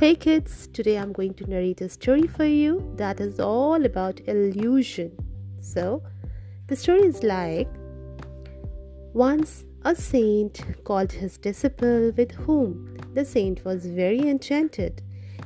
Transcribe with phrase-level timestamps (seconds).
[0.00, 4.18] Hey kids, today I'm going to narrate a story for you that is all about
[4.26, 5.12] illusion.
[5.60, 6.02] So,
[6.68, 7.68] the story is like
[9.12, 15.02] once a saint called his disciple with whom the saint was very enchanted.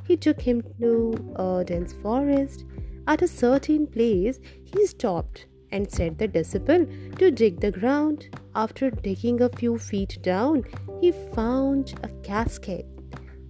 [0.07, 2.65] He took him to a dense forest.
[3.09, 4.39] At a certain place,
[4.73, 6.87] he stopped and set the disciple
[7.19, 8.29] to dig the ground.
[8.55, 10.63] After digging a few feet down,
[11.01, 12.87] he found a cascade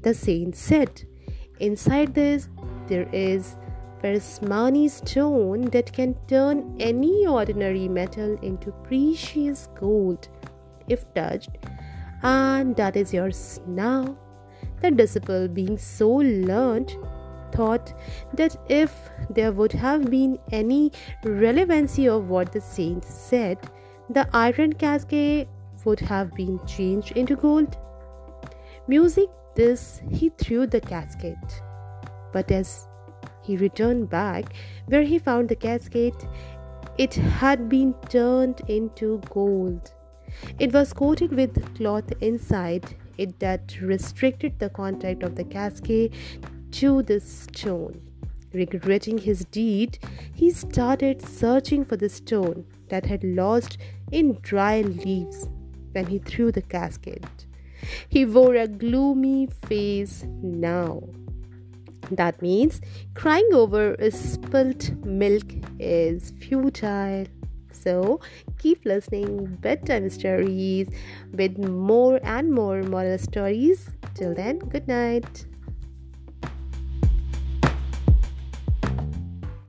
[0.05, 1.03] the saint said,
[1.61, 2.49] Inside this,
[2.87, 3.57] there is
[4.03, 10.29] Parsmani stone that can turn any ordinary metal into precious gold
[10.89, 11.51] if touched,
[12.23, 14.17] and that is yours now.
[14.83, 16.95] The disciple, being so learned,
[17.53, 17.95] thought
[18.35, 18.93] that if
[19.31, 20.93] there would have been any
[21.25, 23.59] relevancy of what the saint said,
[24.11, 25.49] the iron casket
[25.85, 27.79] would have been changed into gold.
[28.87, 31.39] Music this, he threw the casket.
[32.33, 32.87] But as
[33.43, 34.53] he returned back,
[34.87, 36.15] where he found the casket,
[36.99, 39.93] it had been turned into gold.
[40.59, 46.13] It was coated with cloth inside it that restricted the contact of the casket
[46.73, 48.03] to the stone.
[48.53, 49.99] Regretting his deed,
[50.35, 53.79] he started searching for the stone that had lodged
[54.13, 55.49] in dry leaves
[55.93, 57.47] when he threw the casket.
[58.09, 61.03] He wore a gloomy face now.
[62.11, 62.81] That means
[63.15, 65.45] crying over spilt milk
[65.79, 67.27] is futile.
[67.73, 68.21] So
[68.59, 70.89] keep listening bedtime stories
[71.33, 73.91] with more and more moral stories.
[74.15, 75.47] Till then, good night.